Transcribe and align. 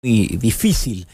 muy 0.00 0.28
difícil 0.40 1.08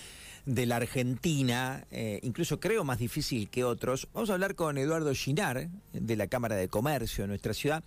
de 0.45 0.67
la 0.67 0.77
Argentina, 0.77 1.87
eh, 1.91 2.21
incluso 2.23 2.61
creo 2.61 2.85
más 2.85 2.99
difícil 2.99 3.49
que 3.49 3.65
otros. 3.65 4.09
Vamos 4.13 4.29
a 4.29 4.35
hablar 4.35 4.55
con 4.57 4.77
Eduardo 4.77 5.15
Ginar, 5.15 5.71
de 5.95 6.17
la 6.17 6.27
Cámara 6.27 6.57
de 6.57 6.69
Comercio 6.69 7.25
de 7.25 7.29
nuestra 7.29 7.55
ciudad. 7.55 7.83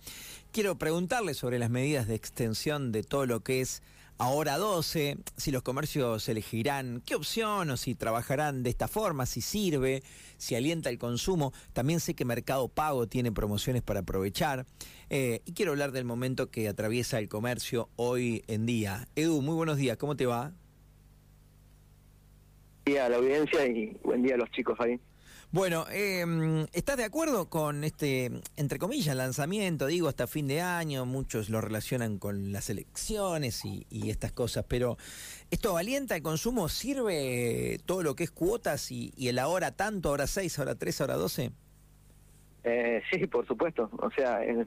Quiero 0.50 0.76
preguntarle 0.76 1.34
sobre 1.34 1.60
las 1.60 1.70
medidas 1.70 2.08
de 2.08 2.16
extensión 2.16 2.90
de 2.90 3.04
todo 3.04 3.26
lo 3.26 3.44
que 3.44 3.60
es 3.60 3.80
ahora 4.18 4.58
12, 4.58 5.18
si 5.36 5.52
los 5.52 5.62
comercios 5.62 6.28
elegirán 6.28 7.00
qué 7.06 7.14
opción 7.14 7.70
o 7.70 7.76
si 7.76 7.94
trabajarán 7.94 8.64
de 8.64 8.70
esta 8.70 8.88
forma, 8.88 9.24
si 9.24 9.40
sirve, 9.40 10.02
si 10.36 10.56
alienta 10.56 10.90
el 10.90 10.98
consumo. 10.98 11.52
También 11.74 12.00
sé 12.00 12.14
que 12.14 12.24
Mercado 12.24 12.66
Pago 12.66 13.06
tiene 13.06 13.30
promociones 13.30 13.82
para 13.82 14.00
aprovechar. 14.00 14.66
Eh, 15.10 15.42
y 15.44 15.52
quiero 15.52 15.70
hablar 15.70 15.92
del 15.92 16.04
momento 16.04 16.50
que 16.50 16.66
atraviesa 16.66 17.20
el 17.20 17.28
comercio 17.28 17.88
hoy 17.94 18.42
en 18.48 18.66
día. 18.66 19.06
Edu, 19.14 19.42
muy 19.42 19.54
buenos 19.54 19.76
días, 19.76 19.96
¿cómo 19.96 20.16
te 20.16 20.26
va? 20.26 20.54
Día 22.88 23.06
a 23.06 23.08
la 23.08 23.16
audiencia 23.16 23.66
y 23.66 23.96
buen 24.02 24.22
día 24.22 24.34
a 24.34 24.38
los 24.38 24.50
chicos 24.50 24.78
ahí. 24.80 24.98
Bueno, 25.50 25.86
eh, 25.90 26.24
¿estás 26.72 26.98
de 26.98 27.04
acuerdo 27.04 27.48
con 27.48 27.84
este, 27.84 28.30
entre 28.56 28.78
comillas, 28.78 29.16
lanzamiento? 29.16 29.86
Digo, 29.86 30.08
hasta 30.08 30.26
fin 30.26 30.46
de 30.46 30.60
año, 30.60 31.06
muchos 31.06 31.48
lo 31.48 31.60
relacionan 31.62 32.18
con 32.18 32.52
las 32.52 32.68
elecciones 32.68 33.64
y, 33.64 33.86
estas 34.10 34.32
cosas, 34.32 34.64
pero 34.68 34.96
¿esto 35.50 35.76
alienta 35.76 36.16
el 36.16 36.22
consumo? 36.22 36.68
¿Sirve 36.68 37.78
todo 37.86 38.02
lo 38.02 38.14
que 38.14 38.24
es 38.24 38.30
cuotas 38.30 38.90
y, 38.90 39.12
el 39.26 39.38
ahora 39.38 39.72
tanto, 39.72 40.10
ahora 40.10 40.26
6, 40.26 40.58
ahora 40.58 40.74
3, 40.74 41.00
ahora 41.00 41.14
12? 41.14 41.50
Eh, 42.64 43.02
sí, 43.10 43.26
por 43.26 43.46
supuesto. 43.46 43.90
O 43.98 44.10
sea, 44.10 44.44
en, 44.44 44.66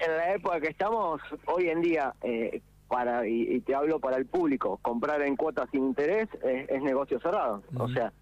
la 0.00 0.34
época 0.34 0.60
que 0.60 0.68
estamos, 0.68 1.20
hoy 1.46 1.68
en 1.68 1.80
día, 1.80 2.12
eh, 2.22 2.60
para 2.92 3.26
y, 3.26 3.58
te 3.62 3.74
hablo 3.74 4.00
para 4.00 4.18
el 4.18 4.26
público, 4.26 4.78
comprar 4.82 5.22
en 5.22 5.34
cuotas 5.34 5.66
sin 5.70 5.82
interés 5.82 6.28
es, 6.44 6.82
negocio 6.82 7.18
cerrado. 7.20 7.62
O 7.78 7.88
sea, 7.88 8.12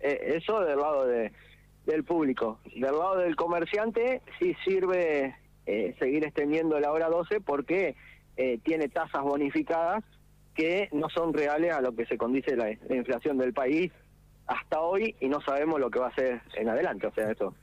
eh, 0.00 0.34
eso 0.42 0.58
del 0.58 0.76
lado 0.76 1.06
de, 1.06 1.30
del 1.86 2.02
público. 2.02 2.58
Del 2.74 2.98
lado 2.98 3.18
del 3.18 3.36
comerciante 3.36 4.20
sí 4.40 4.56
sirve 4.64 5.36
eh, 5.66 5.94
seguir 6.00 6.24
extendiendo 6.24 6.80
la 6.80 6.90
hora 6.90 7.08
12 7.08 7.40
porque 7.42 7.94
eh, 8.36 8.58
tiene 8.64 8.88
tasas 8.88 9.22
bonificadas 9.22 10.02
que 10.52 10.88
no 10.90 11.08
son 11.10 11.32
reales 11.32 11.72
a 11.72 11.80
lo 11.80 11.94
que 11.94 12.04
se 12.06 12.18
condice 12.18 12.56
la, 12.56 12.72
inflación 12.72 13.38
del 13.38 13.52
país 13.52 13.92
hasta 14.48 14.80
hoy 14.80 15.14
y 15.20 15.28
no 15.28 15.40
sabemos 15.42 15.78
lo 15.78 15.90
que 15.90 16.00
va 16.00 16.08
a 16.08 16.14
ser 16.16 16.42
en 16.56 16.68
adelante. 16.68 17.06
O 17.06 17.14
sea, 17.14 17.30
eso 17.30 17.54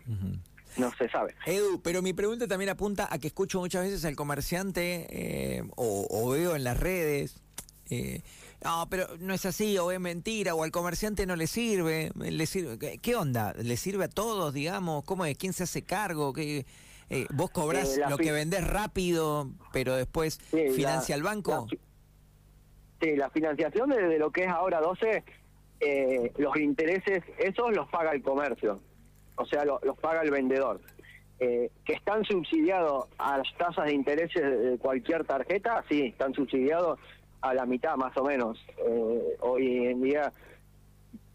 no 0.77 0.91
se 0.97 1.09
sabe. 1.09 1.35
Edu, 1.45 1.81
pero 1.81 2.01
mi 2.01 2.13
pregunta 2.13 2.47
también 2.47 2.69
apunta 2.69 3.07
a 3.09 3.17
que 3.19 3.27
escucho 3.27 3.59
muchas 3.59 3.83
veces 3.83 4.05
al 4.05 4.15
comerciante 4.15 5.07
eh, 5.09 5.63
o, 5.75 6.24
veo 6.24 6.24
en 6.55 6.63
las 6.63 6.79
redes. 6.79 7.41
Eh, 7.89 8.21
no, 8.63 8.87
pero 8.89 9.07
no 9.19 9.33
es 9.33 9.45
así, 9.45 9.77
o 9.77 9.91
es 9.91 9.99
mentira, 9.99 10.55
o 10.55 10.63
al 10.63 10.71
comerciante 10.71 11.25
no 11.25 11.35
le 11.35 11.47
sirve. 11.47 12.11
Le 12.15 12.45
sirve 12.45 12.97
¿Qué 12.97 13.15
onda? 13.15 13.53
¿Le 13.53 13.77
sirve 13.77 14.05
a 14.05 14.09
todos, 14.09 14.53
digamos? 14.53 15.03
¿Cómo 15.03 15.25
es? 15.25 15.37
¿Quién 15.37 15.53
se 15.53 15.63
hace 15.63 15.83
cargo? 15.83 16.33
¿Qué, 16.33 16.65
eh, 17.09 17.27
¿Vos 17.33 17.51
cobrás 17.51 17.99
lo 18.09 18.17
que 18.17 18.31
vendés 18.31 18.65
rápido, 18.65 19.51
pero 19.71 19.95
después 19.95 20.39
financia 20.75 21.15
el 21.15 21.23
banco? 21.23 21.67
sí, 23.01 23.15
la 23.15 23.29
financiación 23.29 23.89
de, 23.89 24.17
lo 24.17 24.31
que 24.31 24.45
es 24.45 24.49
ahora 24.49 24.79
12, 24.81 25.23
los 26.37 26.57
intereses, 26.57 27.23
esos 27.37 27.75
los 27.75 27.87
paga 27.89 28.11
el 28.11 28.23
comercio 28.23 28.79
o 29.35 29.45
sea, 29.45 29.65
los 29.65 29.97
paga 29.99 30.21
el 30.21 30.31
vendedor. 30.31 30.79
Eh, 31.37 31.69
que 31.83 31.93
están 31.93 32.23
subsidiados 32.23 33.07
a 33.17 33.37
las 33.37 33.57
tasas 33.57 33.87
de 33.87 33.93
intereses 33.93 34.41
de 34.41 34.77
cualquier 34.77 35.25
tarjeta, 35.25 35.83
sí, 35.89 36.03
están 36.03 36.33
subsidiados 36.33 36.97
a 37.41 37.53
la 37.53 37.65
mitad 37.65 37.97
más 37.97 38.15
o 38.15 38.23
menos. 38.23 38.57
Eh, 38.77 39.37
hoy 39.41 39.85
en 39.87 40.01
día, 40.01 40.31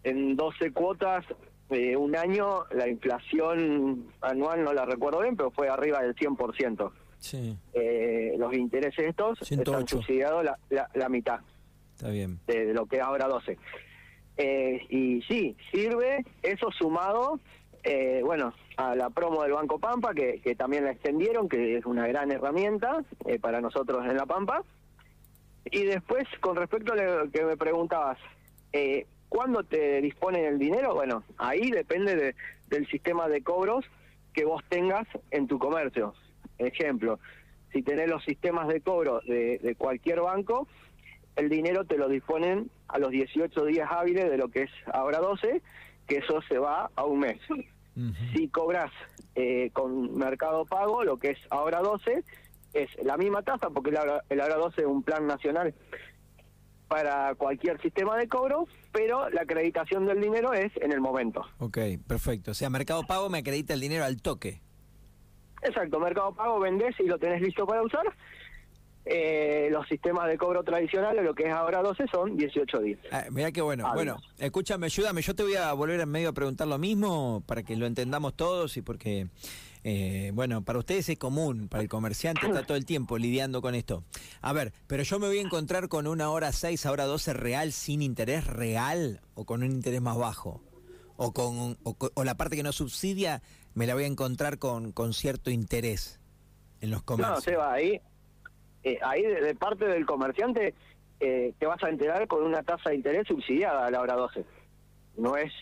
en 0.03 0.37
12 0.37 0.73
cuotas, 0.73 1.27
eh, 1.69 1.97
un 1.97 2.17
año, 2.17 2.65
la 2.71 2.89
inflación 2.89 4.07
anual 4.23 4.65
no 4.65 4.73
la 4.73 4.87
recuerdo 4.87 5.21
bien, 5.21 5.37
pero 5.37 5.51
fue 5.51 5.69
arriba 5.69 6.01
del 6.01 6.15
100%. 6.15 6.91
Sí. 7.19 7.57
Eh, 7.75 8.35
los 8.39 8.55
intereses 8.55 9.07
estos 9.07 9.41
están 9.53 9.87
subsidiados 9.87 10.45
la, 10.45 10.89
la, 10.95 11.09
mitad. 11.11 11.41
Está 11.95 12.09
bien. 12.09 12.41
De, 12.47 12.67
de, 12.67 12.75
lo 12.75 12.87
que 12.87 12.97
es 12.97 13.03
ahora 13.03 13.29
12. 13.29 13.59
y 14.89 15.21
sí, 15.29 15.55
sirve 15.71 16.25
eso 16.43 16.71
sumado 16.73 17.39
eh, 17.83 18.21
bueno, 18.25 18.53
a 18.77 18.95
la 18.95 19.11
promo 19.11 19.43
del 19.43 19.53
Banco 19.53 19.79
Pampa, 19.79 20.15
que, 20.15 20.41
que, 20.41 20.55
también 20.55 20.85
la 20.85 20.93
extendieron, 20.93 21.49
que 21.49 21.79
es 21.79 21.87
una 21.87 22.07
gran 22.07 22.31
herramienta 22.31 23.05
eh, 23.27 23.39
para 23.39 23.61
nosotros 23.61 24.05
en 24.07 24.17
La 24.17 24.27
Pampa. 24.27 24.63
Y 25.65 25.85
después, 25.85 26.27
con 26.41 26.57
respecto 26.57 26.93
a 26.93 26.97
lo 26.97 27.31
que 27.31 27.45
me 27.45 27.57
preguntabas, 27.57 28.19
eh, 28.73 29.07
¿cuándo 29.29 29.63
te 29.63 30.01
disponen 30.01 30.45
el 30.45 30.59
dinero? 30.59 30.95
Bueno, 30.95 31.25
ahí 31.39 31.71
depende 31.71 32.35
del 32.69 32.87
sistema 32.89 33.29
de 33.29 33.43
cobros 33.43 33.85
que 34.33 34.45
vos 34.45 34.63
tengas 34.69 35.07
en 35.31 35.47
tu 35.47 35.59
comercio. 35.59 36.15
Ejemplo, 36.59 37.19
si 37.73 37.83
tenés 37.83 38.09
los 38.09 38.25
sistemas 38.25 38.69
de 38.69 38.81
cobro 38.81 39.21
de, 39.27 39.59
de 39.59 39.75
cualquier 39.75 40.21
banco, 40.21 40.67
el 41.37 41.49
dinero 41.49 41.85
te 41.85 41.97
lo 41.97 42.09
disponen 42.09 42.71
a 42.89 42.99
los 42.99 43.11
18 43.11 43.65
días 43.65 43.89
hábiles 43.91 44.31
de 44.31 44.37
lo 44.37 44.49
que 44.49 44.63
es 44.63 44.71
ahora 44.93 45.19
12 45.19 45.63
que 46.11 46.17
eso 46.17 46.43
se 46.43 46.59
va 46.59 46.91
a 46.97 47.05
un 47.05 47.21
mes. 47.21 47.39
Si 48.35 48.49
cobras 48.49 48.91
eh, 49.35 49.71
con 49.73 50.17
Mercado 50.17 50.65
Pago, 50.65 51.05
lo 51.05 51.19
que 51.19 51.31
es 51.31 51.39
ahora 51.51 51.81
12, 51.81 52.25
es 52.73 52.89
la 53.05 53.17
misma 53.17 53.43
tasa, 53.43 53.69
porque 53.71 53.91
el 53.91 53.97
ahora, 53.97 54.23
el 54.29 54.41
ahora 54.41 54.57
12 54.57 54.81
es 54.81 54.87
un 54.87 55.03
plan 55.03 55.27
nacional 55.27 55.75
para 56.89 57.35
cualquier 57.37 57.81
sistema 57.81 58.17
de 58.17 58.29
cobro, 58.29 58.67
pero 58.93 59.31
la 59.31 59.43
acreditación 59.43 60.07
del 60.07 60.21
dinero 60.21 60.53
es 60.53 60.73
en 60.77 60.93
el 60.93 61.01
momento. 61.01 61.47
Ok, 61.59 61.79
perfecto. 62.07 62.51
O 62.51 62.55
sea, 62.55 62.69
Mercado 62.69 63.05
Pago 63.07 63.29
me 63.29 63.39
acredita 63.39 63.75
el 63.75 63.81
dinero 63.81 64.05
al 64.05 64.21
toque. 64.21 64.61
Exacto, 65.63 66.01
Mercado 66.01 66.35
Pago 66.35 66.59
vendés 66.59 66.99
y 66.99 67.05
lo 67.05 67.19
tenés 67.19 67.43
listo 67.43 67.67
para 67.67 67.83
usar 67.83 68.05
eh, 69.05 69.40
los 69.81 69.89
sistemas 69.89 70.29
de 70.29 70.37
cobro 70.37 70.63
tradicionales, 70.63 71.25
lo 71.25 71.35
que 71.35 71.45
es 71.45 71.53
ahora 71.53 71.81
12, 71.83 72.05
son 72.13 72.37
18 72.37 72.79
días. 72.81 72.99
Ah, 73.11 73.25
mira 73.31 73.51
qué 73.51 73.63
bueno. 73.63 73.91
Bueno, 73.95 74.19
escúchame, 74.39 74.87
ayúdame. 74.87 75.23
Yo 75.23 75.35
te 75.35 75.43
voy 75.43 75.55
a 75.55 75.73
volver 75.73 76.01
en 76.01 76.09
medio 76.09 76.29
a 76.29 76.33
preguntar 76.33 76.69
lo 76.69 76.77
mismo 76.77 77.43
para 77.47 77.63
que 77.63 77.77
lo 77.77 77.87
entendamos 77.87 78.35
todos 78.35 78.77
y 78.77 78.83
porque, 78.83 79.29
eh, 79.83 80.33
bueno, 80.35 80.63
para 80.63 80.79
ustedes 80.79 81.09
es 81.09 81.19
común, 81.19 81.69
para 81.69 81.83
el 81.83 81.89
comerciante 81.89 82.47
está 82.47 82.63
todo 82.67 82.77
el 82.77 82.85
tiempo 82.85 83.17
lidiando 83.17 83.63
con 83.63 83.75
esto. 83.75 84.05
A 84.43 84.53
ver, 84.53 84.75
pero 84.87 85.03
yo 85.03 85.19
me 85.19 85.29
voy 85.29 85.39
a 85.39 85.43
encontrar 85.43 85.89
con 85.89 86.07
una 86.07 86.29
hora 86.29 86.53
6, 86.53 86.85
ahora 86.85 87.07
12 87.07 87.33
real 87.33 87.73
sin 87.73 88.03
interés 88.03 88.47
real 88.47 89.23
o 89.35 89.47
con 89.47 89.63
un 89.63 89.71
interés 89.71 90.03
más 90.03 90.19
bajo. 90.19 90.63
O, 91.17 91.33
con, 91.33 91.79
o, 91.83 92.25
la 92.25 92.35
parte 92.35 92.57
que 92.57 92.63
no 92.63 92.73
subsidia 92.73 93.43
me 93.75 93.87
la 93.87 93.95
voy 93.95 94.05
a 94.05 94.07
encontrar 94.07 94.59
con, 94.59 94.93
con 94.93 95.15
cierto 95.15 95.51
interés 95.51 96.21
en 96.81 96.91
los 96.91 97.03
comercios. 97.03 97.55
No, 97.55 97.59
va 97.59 97.73
ahí 97.75 98.01
eh, 98.85 98.99
ahí 99.03 99.23
de, 99.23 99.55
parte 99.55 99.87
del 99.87 100.07
comerciante 100.07 100.75
eh, 101.21 101.53
te 101.59 101.67
vas 101.67 101.83
a 101.83 101.89
enterar 101.89 102.27
con 102.27 102.43
una 102.45 102.63
tasa 102.63 102.91
de 102.91 102.97
interés 102.97 103.27
subsidiada 103.27 103.87
a 103.87 103.91
la 103.91 104.01
hora 104.01 104.15
12. 104.15 104.45
No 105.17 105.37
es, 105.37 105.53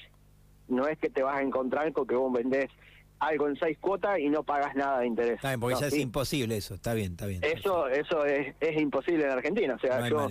no 0.69 0.87
es 0.87 0.99
que 0.99 1.11
te 1.11 1.23
vas 1.23 1.39
a 1.39 1.43
encontrar 1.43 1.93
con 1.93 2.07
que 2.07 2.15
vos 2.15 2.33
vendés 2.33 2.71
algo 3.19 3.49
en 3.49 3.57
seis 3.57 3.77
cuotas 3.79 4.19
y 4.21 4.29
no 4.29 4.45
pagas 4.45 4.77
nada 4.77 5.01
de 5.01 5.07
interés. 5.07 5.35
Está 5.37 5.49
bien, 5.49 5.61
porque 5.61 5.81
ya 5.81 5.87
es 5.89 5.99
imposible 5.99 6.57
eso, 6.57 6.75
está 6.75 6.95
bien, 6.95 7.13
está 7.13 7.27
bien. 7.27 7.43
Eso, 7.43 7.89
eso 7.89 8.25
es, 8.25 8.55
es 8.61 8.81
imposible 8.81 9.25
en 9.25 9.31
Argentina, 9.31 9.75
o 9.75 9.79
sea, 9.81 9.99
no 9.99 10.09
yo, 10.09 10.29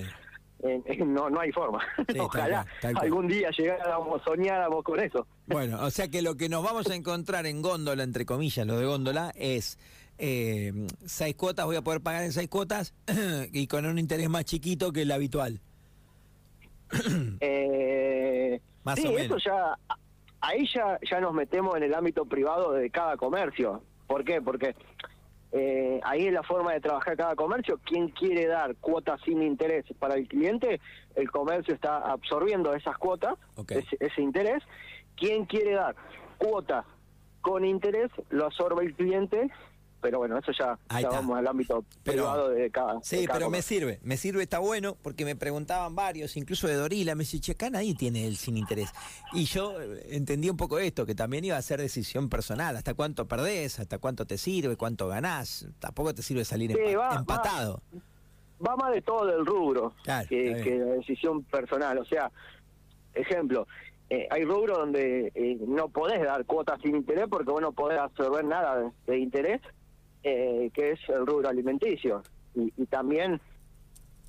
no, 1.05 1.29
no 1.29 1.39
hay 1.39 1.51
forma. 1.51 1.79
Ojalá 2.19 2.65
algún 2.95 3.27
día 3.27 3.49
llegáramos, 3.51 4.21
soñáramos 4.23 4.83
con 4.83 4.99
eso. 4.99 5.27
Bueno, 5.45 5.83
o 5.83 5.91
sea 5.91 6.07
que 6.07 6.21
lo 6.21 6.35
que 6.35 6.49
nos 6.49 6.63
vamos 6.63 6.89
a 6.89 6.95
encontrar 6.95 7.45
en 7.45 7.61
góndola, 7.61 8.03
entre 8.03 8.25
comillas, 8.25 8.65
lo 8.65 8.79
de 8.79 8.85
góndola, 8.85 9.31
es 9.35 9.77
eh, 10.17 10.87
seis 11.05 11.35
cuotas, 11.35 11.65
voy 11.65 11.75
a 11.75 11.81
poder 11.81 12.01
pagar 12.01 12.23
en 12.23 12.31
seis 12.31 12.49
cuotas 12.49 12.93
y 13.51 13.67
con 13.67 13.85
un 13.85 13.99
interés 13.99 14.29
más 14.29 14.45
chiquito 14.45 14.91
que 14.91 15.03
el 15.03 15.11
habitual. 15.11 15.59
eh, 17.41 18.61
más 18.83 19.03
o 19.03 19.11
menos. 19.11 19.43
ya, 19.43 19.77
ahí 20.41 20.67
ya, 20.73 20.99
ya 21.09 21.19
nos 21.19 21.33
metemos 21.33 21.75
en 21.75 21.83
el 21.83 21.93
ámbito 21.93 22.25
privado 22.25 22.73
de 22.73 22.89
cada 22.89 23.17
comercio. 23.17 23.81
¿Por 24.07 24.23
qué? 24.23 24.41
Porque 24.41 24.75
eh, 25.51 25.99
ahí 26.03 26.27
es 26.27 26.33
la 26.33 26.43
forma 26.43 26.73
de 26.73 26.79
trabajar 26.79 27.15
cada 27.17 27.35
comercio. 27.35 27.79
¿Quién 27.83 28.09
quiere 28.09 28.47
dar 28.47 28.75
cuotas 28.77 29.19
sin 29.25 29.41
interés 29.41 29.85
para 29.99 30.15
el 30.15 30.27
cliente? 30.27 30.79
El 31.15 31.29
comercio 31.29 31.73
está 31.73 31.97
absorbiendo 31.97 32.73
esas 32.73 32.97
cuotas, 32.97 33.35
ese, 33.69 33.97
ese 33.99 34.21
interés. 34.21 34.63
¿Quién 35.15 35.45
quiere 35.45 35.73
dar 35.73 35.95
cuotas 36.37 36.85
con 37.41 37.65
interés? 37.65 38.09
Lo 38.29 38.45
absorbe 38.45 38.85
el 38.85 38.93
cliente 38.95 39.49
pero 40.01 40.19
bueno, 40.19 40.37
eso 40.37 40.51
ya, 40.51 40.77
vamos 41.09 41.37
al 41.37 41.47
ámbito 41.47 41.83
privado 42.03 42.49
de 42.49 42.69
cada. 42.69 43.01
Sí, 43.01 43.25
pero 43.31 43.49
me 43.49 43.61
sirve, 43.61 43.99
me 44.03 44.17
sirve, 44.17 44.43
está 44.43 44.59
bueno, 44.59 44.95
porque 45.01 45.25
me 45.25 45.35
preguntaban 45.35 45.95
varios, 45.95 46.37
incluso 46.37 46.67
de 46.67 46.75
Dorila, 46.75 47.15
me 47.15 47.21
dice, 47.21 47.39
che, 47.39 47.53
acá 47.53 47.69
nadie 47.69 47.95
tiene 47.95 48.27
el 48.27 48.37
sin 48.37 48.57
interés. 48.57 48.91
Y 49.33 49.45
yo 49.45 49.81
eh, 49.81 50.07
entendí 50.11 50.49
un 50.49 50.57
poco 50.57 50.79
esto, 50.79 51.05
que 51.05 51.15
también 51.15 51.45
iba 51.45 51.57
a 51.57 51.61
ser 51.61 51.79
decisión 51.79 52.29
personal, 52.29 52.77
hasta 52.77 52.93
cuánto 52.93 53.27
perdés, 53.27 53.79
hasta 53.79 53.97
cuánto 53.97 54.25
te 54.25 54.37
sirve, 54.37 54.75
cuánto 54.75 55.07
ganás, 55.07 55.67
tampoco 55.79 56.13
te 56.13 56.21
sirve 56.21 56.45
salir 56.45 56.71
empatado. 56.71 57.81
va 58.65 58.75
más 58.75 58.91
de 58.91 59.01
todo 59.01 59.25
del 59.25 59.45
rubro 59.45 59.93
Claro, 60.03 60.27
que, 60.27 60.61
que 60.63 60.77
la 60.77 60.93
decisión 60.93 61.43
personal. 61.43 61.97
O 61.97 62.05
sea, 62.05 62.31
ejemplo, 63.13 63.67
eh, 64.09 64.27
hay 64.29 64.45
rubros 64.45 64.77
donde 64.77 65.31
eh, 65.35 65.57
no 65.67 65.89
podés 65.89 66.23
dar 66.23 66.45
cuotas 66.45 66.79
sin 66.81 66.95
interés 66.95 67.25
porque 67.29 67.51
vos 67.51 67.61
no 67.61 67.73
podés 67.73 67.99
absorber 67.99 68.45
nada 68.45 68.79
de, 68.79 68.91
de 69.05 69.19
interés, 69.19 69.61
eh, 70.29 70.71
que 70.73 70.91
es 70.91 70.99
el 71.09 71.25
rubro 71.25 71.47
alimenticio. 71.49 72.21
Y, 72.55 72.73
y 72.75 72.85
también 72.87 73.39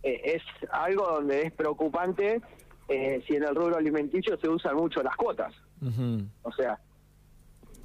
eh, 0.03 0.21
es 0.37 0.43
algo 0.71 1.07
donde 1.07 1.43
es 1.47 1.53
preocupante 1.53 2.41
eh, 2.89 3.23
si 3.27 3.35
en 3.37 3.45
el 3.45 3.55
rubro 3.55 3.77
alimenticio 3.77 4.39
se 4.39 4.49
usan 4.49 4.77
mucho 4.77 5.03
las 5.03 5.17
cuotas. 5.17 5.55
O 6.43 6.53
sea, 6.53 6.79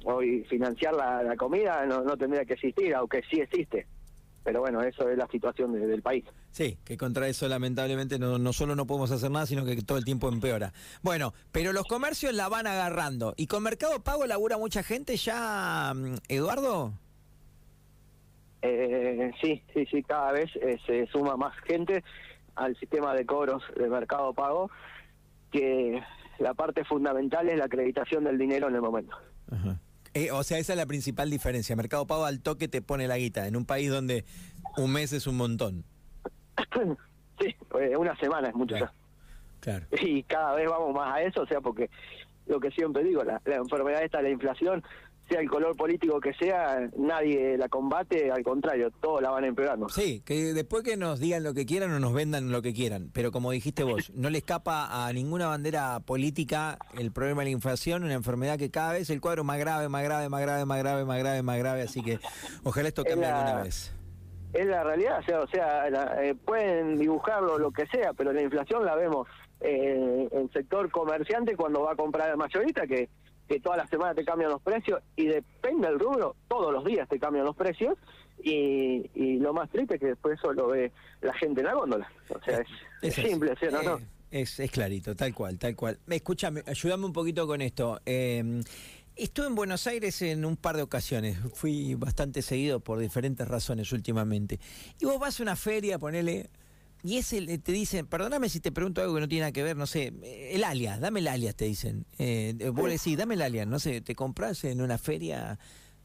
hoy 0.04 0.44
financiar 0.48 0.94
la, 0.94 1.22
la 1.22 1.36
comida 1.36 1.84
no, 1.86 2.02
no 2.02 2.16
tendría 2.16 2.44
que 2.44 2.54
existir, 2.54 2.94
aunque 2.94 3.22
sí 3.30 3.40
existe. 3.40 3.86
Pero 4.42 4.60
bueno, 4.60 4.82
eso 4.82 5.08
es 5.08 5.16
la 5.16 5.26
situación 5.28 5.72
de- 5.72 5.86
del 5.86 6.02
país. 6.02 6.24
Sí, 6.50 6.76
que 6.84 6.98
contra 6.98 7.26
eso 7.28 7.48
lamentablemente 7.48 8.18
no, 8.18 8.38
no 8.38 8.52
solo 8.52 8.76
no 8.76 8.86
podemos 8.86 9.10
hacer 9.10 9.30
nada, 9.30 9.46
sino 9.46 9.64
que 9.64 9.74
todo 9.82 9.96
el 9.96 10.04
tiempo 10.04 10.28
empeora. 10.28 10.72
Bueno, 11.02 11.32
pero 11.50 11.72
los 11.72 11.86
comercios 11.86 12.34
la 12.34 12.48
van 12.50 12.66
agarrando. 12.66 13.32
¿Y 13.38 13.46
con 13.46 13.62
Mercado 13.62 14.02
Pago 14.04 14.26
labura 14.26 14.58
mucha 14.58 14.82
gente 14.82 15.16
ya, 15.16 15.92
mm, 15.96 16.16
Eduardo? 16.28 16.92
Eh, 18.66 19.30
sí, 19.42 19.62
sí, 19.74 19.84
sí, 19.90 20.02
cada 20.02 20.32
vez 20.32 20.50
eh, 20.56 20.78
se 20.86 21.06
suma 21.08 21.36
más 21.36 21.54
gente 21.66 22.02
al 22.54 22.74
sistema 22.78 23.12
de 23.14 23.26
cobros 23.26 23.62
de 23.76 23.90
Mercado 23.90 24.32
Pago, 24.32 24.70
que 25.52 26.02
la 26.38 26.54
parte 26.54 26.82
fundamental 26.84 27.46
es 27.50 27.58
la 27.58 27.66
acreditación 27.66 28.24
del 28.24 28.38
dinero 28.38 28.68
en 28.68 28.74
el 28.76 28.80
momento. 28.80 29.14
Ajá. 29.52 29.78
Eh, 30.14 30.30
o 30.30 30.42
sea, 30.44 30.58
esa 30.58 30.72
es 30.72 30.78
la 30.78 30.86
principal 30.86 31.28
diferencia. 31.28 31.76
Mercado 31.76 32.06
Pago 32.06 32.24
al 32.24 32.40
toque 32.40 32.68
te 32.68 32.80
pone 32.80 33.06
la 33.06 33.18
guita, 33.18 33.46
en 33.46 33.56
un 33.56 33.66
país 33.66 33.90
donde 33.90 34.24
un 34.78 34.92
mes 34.92 35.12
es 35.12 35.26
un 35.26 35.36
montón. 35.36 35.84
sí, 37.40 37.54
eh, 37.80 37.96
una 37.98 38.16
semana 38.16 38.48
es 38.48 38.54
mucho 38.54 38.76
Claro. 38.76 38.92
Claro. 39.60 39.86
y 40.02 40.22
cada 40.22 40.54
vez 40.54 40.68
vamos 40.70 40.94
más 40.94 41.14
a 41.14 41.22
eso, 41.22 41.42
o 41.42 41.46
sea, 41.46 41.60
porque 41.60 41.90
lo 42.46 42.60
que 42.60 42.70
siempre 42.70 43.02
digo, 43.02 43.24
la, 43.24 43.40
la 43.44 43.56
enfermedad 43.56 44.02
esta, 44.02 44.22
la 44.22 44.28
inflación, 44.30 44.82
sea 45.28 45.40
el 45.40 45.48
color 45.48 45.74
político 45.76 46.20
que 46.20 46.34
sea, 46.34 46.86
nadie 46.98 47.56
la 47.56 47.68
combate, 47.68 48.30
al 48.30 48.42
contrario, 48.44 48.90
todos 49.00 49.22
la 49.22 49.30
van 49.30 49.44
empeorando. 49.44 49.88
Sí, 49.88 50.20
que 50.24 50.52
después 50.52 50.82
que 50.82 50.96
nos 50.98 51.18
digan 51.18 51.42
lo 51.42 51.54
que 51.54 51.64
quieran 51.64 51.90
o 51.92 51.98
nos 52.00 52.12
vendan 52.12 52.50
lo 52.52 52.60
que 52.60 52.74
quieran, 52.74 53.10
pero 53.12 53.32
como 53.32 53.50
dijiste 53.50 53.84
vos, 53.84 54.10
no 54.14 54.28
le 54.28 54.38
escapa 54.38 55.06
a 55.06 55.12
ninguna 55.14 55.46
bandera 55.46 56.00
política 56.00 56.76
el 56.98 57.10
problema 57.10 57.40
de 57.40 57.46
la 57.46 57.50
inflación, 57.52 58.04
una 58.04 58.12
enfermedad 58.14 58.58
que 58.58 58.70
cada 58.70 58.92
vez 58.92 59.08
el 59.10 59.20
cuadro 59.22 59.44
más 59.44 59.58
grave, 59.58 59.88
más 59.88 60.02
grave, 60.04 60.28
más 60.28 60.40
grave, 60.42 60.64
más 60.66 60.78
grave, 60.78 61.04
más 61.04 61.18
grave, 61.18 61.42
más 61.42 61.58
grave, 61.58 61.82
así 61.82 62.02
que 62.02 62.18
ojalá 62.62 62.88
esto 62.88 63.02
Es 63.04 63.08
cambie 63.10 63.28
la- 63.28 63.40
alguna 63.40 63.62
vez. 63.62 63.92
Es 64.52 64.66
la 64.66 64.84
realidad, 64.84 65.18
o 65.18 65.22
sea, 65.24 65.40
o 65.40 65.46
sea 65.48 65.90
la- 65.90 66.22
eh, 66.24 66.34
pueden 66.34 66.96
dibujarlo 66.98 67.58
lo 67.58 67.72
que 67.72 67.86
sea, 67.86 68.12
pero 68.12 68.32
la 68.32 68.42
inflación 68.42 68.84
la 68.84 68.94
vemos 68.94 69.26
eh, 69.60 70.28
en 70.30 70.38
el 70.38 70.50
sector 70.52 70.90
comerciante 70.90 71.56
cuando 71.56 71.80
va 71.82 71.92
a 71.92 71.96
comprar 71.96 72.28
al 72.30 72.36
mayorista, 72.36 72.86
que, 72.86 73.08
que 73.48 73.60
todas 73.60 73.78
las 73.78 73.90
semanas 73.90 74.16
te 74.16 74.24
cambian 74.24 74.50
los 74.50 74.62
precios 74.62 75.00
y 75.16 75.26
depende 75.26 75.88
del 75.88 75.98
rubro, 75.98 76.36
todos 76.48 76.72
los 76.72 76.84
días 76.84 77.08
te 77.08 77.18
cambian 77.18 77.44
los 77.44 77.56
precios 77.56 77.96
y, 78.42 79.10
y 79.14 79.38
lo 79.38 79.52
más 79.52 79.70
triste 79.70 79.94
es 79.94 80.00
que 80.00 80.06
después 80.08 80.38
eso 80.38 80.52
lo 80.52 80.68
ve 80.68 80.92
la 81.20 81.32
gente 81.34 81.60
en 81.60 81.66
la 81.66 81.74
góndola. 81.74 82.10
O 82.30 82.42
sea, 82.44 82.60
es, 82.60 82.68
es 83.02 83.14
simple, 83.14 83.54
¿sí 83.60 83.66
o 83.66 83.70
no? 83.70 83.82
no? 83.82 83.96
Eh, 83.98 84.06
Es, 84.30 84.58
es 84.58 84.70
clarito, 84.70 85.14
tal 85.14 85.32
cual, 85.32 85.58
tal 85.58 85.76
cual. 85.76 85.98
Escúchame, 86.08 86.62
ayúdame 86.66 87.04
un 87.06 87.12
poquito 87.12 87.46
con 87.46 87.60
esto. 87.60 88.00
Eh, 88.04 88.62
estuve 89.14 89.46
en 89.46 89.54
Buenos 89.54 89.86
Aires 89.86 90.20
en 90.22 90.44
un 90.44 90.56
par 90.56 90.76
de 90.76 90.82
ocasiones, 90.82 91.38
fui 91.54 91.94
bastante 91.94 92.42
seguido 92.42 92.80
por 92.80 92.98
diferentes 92.98 93.46
razones 93.46 93.92
últimamente. 93.92 94.58
Y 95.00 95.04
vos 95.04 95.20
vas 95.20 95.38
a 95.38 95.42
una 95.44 95.54
feria, 95.54 95.98
ponele, 96.00 96.50
y 97.04 97.18
ese 97.18 97.58
te 97.58 97.70
dicen, 97.72 98.06
perdóname 98.06 98.48
si 98.48 98.58
te 98.60 98.72
pregunto 98.72 99.02
algo 99.02 99.14
que 99.14 99.20
no 99.20 99.28
tiene 99.28 99.42
nada 99.42 99.52
que 99.52 99.62
ver, 99.62 99.76
no 99.76 99.86
sé, 99.86 100.12
eh, 100.22 100.52
el 100.54 100.64
alias, 100.64 100.98
dame 101.00 101.20
el 101.20 101.28
alias, 101.28 101.54
te 101.54 101.66
dicen. 101.66 102.06
Eh, 102.18 102.54
eh, 102.58 102.68
vos 102.70 102.86
le 102.86 102.92
decís, 102.94 103.16
dame 103.16 103.34
el 103.34 103.42
alias, 103.42 103.66
no 103.66 103.78
sé, 103.78 104.00
te 104.00 104.14
compras 104.14 104.64
en 104.64 104.80
una 104.80 104.96
feria, 104.98 105.58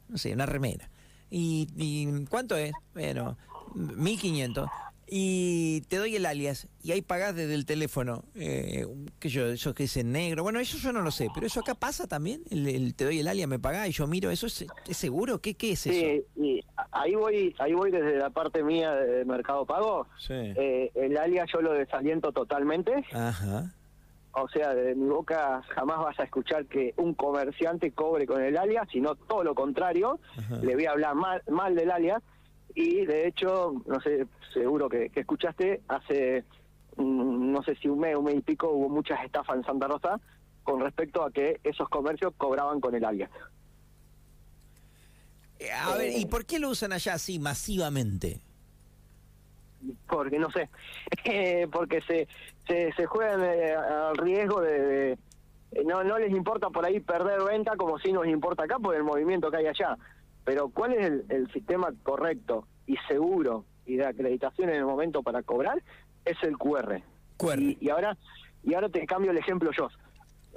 no 0.08 0.18
sé, 0.18 0.32
una 0.34 0.44
remera. 0.46 0.90
¿Y, 1.30 1.68
y 1.76 2.24
cuánto 2.26 2.56
es? 2.56 2.74
Bueno, 2.92 3.38
1500. 3.74 4.68
Y 5.12 5.80
te 5.88 5.96
doy 5.96 6.14
el 6.14 6.24
alias 6.24 6.68
y 6.84 6.92
ahí 6.92 7.02
pagás 7.02 7.34
desde 7.34 7.54
el 7.54 7.66
teléfono, 7.66 8.24
eh, 8.36 8.86
que 9.18 9.28
yo, 9.28 9.46
eso 9.46 9.74
que 9.74 9.84
es 9.84 9.96
en 9.96 10.12
negro. 10.12 10.44
Bueno, 10.44 10.60
eso 10.60 10.78
yo 10.78 10.92
no 10.92 11.02
lo 11.02 11.10
sé, 11.10 11.28
pero 11.34 11.48
eso 11.48 11.58
acá 11.60 11.74
pasa 11.74 12.06
también. 12.06 12.42
El, 12.48 12.68
el- 12.68 12.94
te 12.94 13.04
doy 13.06 13.18
el 13.18 13.26
alias, 13.26 13.48
me 13.48 13.58
pagás 13.58 13.88
y 13.88 13.92
yo 13.92 14.06
miro, 14.06 14.30
¿eso 14.30 14.46
es, 14.46 14.66
es 14.88 14.96
seguro? 14.96 15.40
¿Qué, 15.40 15.54
qué 15.54 15.72
es 15.72 15.84
eso? 15.88 15.98
Sí, 16.36 16.40
y 16.40 16.60
ahí 16.92 17.14
voy, 17.14 17.54
ahí 17.58 17.72
voy 17.72 17.90
desde 17.90 18.16
la 18.18 18.30
parte 18.30 18.62
mía 18.62 18.94
de 18.94 19.24
Mercado 19.24 19.66
Pago. 19.66 20.06
Sí. 20.18 20.34
Eh, 20.34 20.90
el 20.94 21.16
alias 21.16 21.48
yo 21.52 21.60
lo 21.60 21.72
desaliento 21.72 22.32
totalmente. 22.32 23.04
Ajá. 23.12 23.72
O 24.32 24.48
sea, 24.48 24.74
de 24.74 24.94
mi 24.94 25.08
boca 25.08 25.62
jamás 25.74 25.98
vas 25.98 26.20
a 26.20 26.24
escuchar 26.24 26.66
que 26.66 26.94
un 26.96 27.14
comerciante 27.14 27.90
cobre 27.92 28.26
con 28.26 28.42
el 28.42 28.56
alias, 28.56 28.88
sino 28.92 29.14
todo 29.16 29.42
lo 29.42 29.54
contrario. 29.54 30.20
Ajá. 30.36 30.56
Le 30.56 30.74
voy 30.74 30.86
a 30.86 30.92
hablar 30.92 31.14
mal, 31.14 31.42
mal 31.48 31.74
del 31.74 31.90
alias. 31.90 32.22
Y 32.74 33.04
de 33.06 33.26
hecho, 33.26 33.72
no 33.86 34.00
sé, 34.00 34.26
seguro 34.54 34.88
que, 34.88 35.10
que 35.10 35.20
escuchaste, 35.20 35.80
hace 35.88 36.44
mm, 36.96 37.50
no 37.50 37.62
sé 37.64 37.74
si 37.76 37.88
un 37.88 37.98
mes, 37.98 38.14
un 38.14 38.24
mes 38.24 38.36
y 38.36 38.42
pico, 38.42 38.70
hubo 38.70 38.88
muchas 38.88 39.24
estafas 39.24 39.56
en 39.56 39.64
Santa 39.64 39.88
Rosa 39.88 40.20
con 40.62 40.80
respecto 40.80 41.24
a 41.24 41.32
que 41.32 41.58
esos 41.64 41.88
comercios 41.88 42.32
cobraban 42.36 42.80
con 42.80 42.94
el 42.94 43.04
alias. 43.04 43.30
Eh, 45.60 45.70
A 45.72 45.94
ver, 45.96 46.16
¿y 46.18 46.24
por 46.26 46.44
qué 46.46 46.58
lo 46.58 46.70
usan 46.70 46.92
allá 46.92 47.14
así 47.14 47.38
masivamente? 47.38 48.40
porque 50.08 50.38
no 50.38 50.50
sé, 50.50 50.68
porque 51.72 52.02
se, 52.02 52.28
se, 52.66 52.92
se 52.92 53.06
juegan 53.06 53.42
eh, 53.42 53.72
al 53.74 54.16
riesgo 54.18 54.60
de, 54.60 54.78
de- 54.80 55.18
eh, 55.72 55.84
no 55.86 56.04
no 56.04 56.18
les 56.18 56.30
importa 56.32 56.68
por 56.68 56.84
ahí 56.84 57.00
perder 57.00 57.42
venta 57.44 57.76
como 57.76 57.98
si 57.98 58.12
nos 58.12 58.26
importa 58.26 58.64
acá 58.64 58.78
por 58.78 58.94
el 58.94 59.04
movimiento 59.04 59.50
que 59.50 59.58
hay 59.58 59.66
allá. 59.68 59.96
Pero 60.44 60.68
¿cuál 60.68 60.92
es 60.94 61.06
el, 61.06 61.24
el 61.30 61.50
sistema 61.52 61.88
correcto 62.02 62.66
y 62.86 62.96
seguro 63.08 63.64
y 63.86 63.96
de 63.96 64.06
acreditación 64.06 64.68
en 64.68 64.76
el 64.76 64.84
momento 64.84 65.22
para 65.22 65.42
cobrar? 65.42 65.82
Es 66.24 66.36
el 66.42 66.58
QR. 66.58 67.00
QR. 67.38 67.58
Y, 67.60 67.78
y 67.80 67.88
ahora 67.88 68.16
y 68.64 68.74
ahora 68.74 68.88
te 68.90 69.06
cambio 69.06 69.30
el 69.30 69.38
ejemplo 69.38 69.70
yo, 69.72 69.88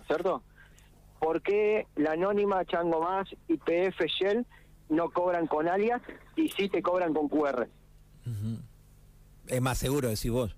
¿cierto? 0.08 0.44
¿Por 1.20 1.42
qué 1.42 1.88
la 1.96 2.14
anónima 2.14 2.66
Chango 2.66 3.00
Más 3.02 3.30
y 3.48 3.56
PF 3.56 4.06
Shell 4.08 4.46
no 4.90 5.10
cobran 5.10 5.48
con 5.48 5.68
alias 5.68 6.02
y 6.36 6.50
sí 6.50 6.70
te 6.70 6.82
cobran 6.82 7.14
con 7.14 7.28
QR? 7.30 7.68
Es 9.48 9.62
más 9.62 9.78
seguro, 9.78 10.10
decís 10.10 10.32
vos. 10.32 10.56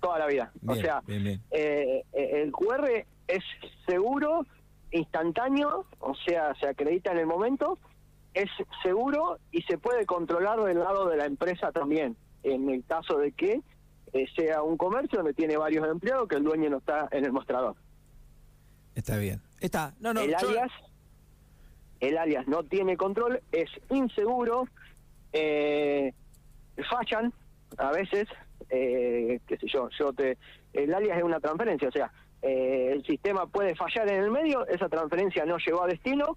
toda 0.00 0.18
la 0.20 0.26
vida. 0.26 0.52
Bien, 0.60 0.78
o 0.78 0.80
sea, 0.82 1.00
bien, 1.06 1.24
bien. 1.24 1.42
eh, 1.50 2.04
eh, 2.12 2.42
el 2.42 2.52
QR 2.52 3.04
es 3.26 3.42
seguro, 3.86 4.46
instantáneo, 4.92 5.84
o 5.98 6.14
sea, 6.14 6.54
se 6.60 6.68
acredita 6.68 7.10
en 7.12 7.18
el 7.18 7.26
momento, 7.26 7.78
es 8.34 8.48
seguro 8.82 9.38
y 9.50 9.62
se 9.62 9.78
puede 9.78 10.06
controlar 10.06 10.60
del 10.62 10.78
lado 10.78 11.08
de 11.08 11.16
la 11.16 11.24
empresa 11.26 11.72
también, 11.72 12.16
en 12.44 12.68
el 12.70 12.84
caso 12.84 13.18
de 13.18 13.32
que 13.32 13.62
eh, 14.12 14.26
sea 14.36 14.62
un 14.62 14.76
comercio 14.76 15.18
donde 15.18 15.34
tiene 15.34 15.56
varios 15.56 15.88
empleados 15.88 16.28
que 16.28 16.36
el 16.36 16.44
dueño 16.44 16.70
no 16.70 16.76
está 16.78 17.08
en 17.10 17.24
el 17.24 17.32
mostrador. 17.32 17.74
Está 18.94 19.16
bien. 19.16 19.42
Está. 19.60 19.94
No, 19.98 20.14
no. 20.14 20.20
el 20.20 20.30
yo- 20.30 20.48
alias, 20.48 20.70
el 22.00 22.18
alias 22.18 22.46
no 22.46 22.62
tiene 22.62 22.96
control, 22.96 23.40
es 23.52 23.70
inseguro, 23.90 24.68
eh, 25.32 26.12
fallan 26.90 27.32
a 27.78 27.90
veces, 27.90 28.28
eh, 28.70 29.40
qué 29.46 29.56
sé 29.56 29.66
yo, 29.66 29.88
yo 29.98 30.12
te, 30.12 30.38
el 30.72 30.92
alias 30.94 31.18
es 31.18 31.24
una 31.24 31.40
transferencia, 31.40 31.88
o 31.88 31.92
sea, 31.92 32.12
eh, 32.42 32.90
el 32.92 33.04
sistema 33.04 33.46
puede 33.46 33.74
fallar 33.74 34.10
en 34.10 34.22
el 34.24 34.30
medio, 34.30 34.66
esa 34.66 34.88
transferencia 34.88 35.44
no 35.44 35.56
llegó 35.58 35.82
a 35.82 35.88
destino, 35.88 36.36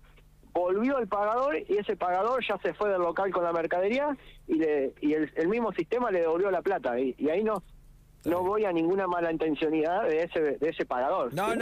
volvió 0.51 0.97
el 0.97 1.07
pagador 1.07 1.57
y 1.57 1.77
ese 1.77 1.95
pagador 1.95 2.43
ya 2.47 2.57
se 2.57 2.73
fue 2.73 2.89
del 2.89 3.01
local 3.01 3.31
con 3.31 3.43
la 3.43 3.53
mercadería 3.53 4.17
y, 4.47 4.55
le, 4.55 4.93
y 5.01 5.13
el, 5.13 5.31
el 5.35 5.47
mismo 5.47 5.71
sistema 5.73 6.09
le 6.09 6.21
devolvió 6.21 6.49
la 6.49 6.61
plata 6.61 6.99
y, 6.99 7.15
y 7.17 7.29
ahí 7.29 7.43
no 7.43 7.63
no 8.25 8.43
voy 8.43 8.65
a 8.65 8.71
ninguna 8.71 9.07
mala 9.07 9.31
intencionalidad 9.31 10.03
de 10.03 10.23
ese 10.23 10.39
de 10.57 10.69
ese 10.69 10.85
pagador. 10.85 11.33
No, 11.33 11.55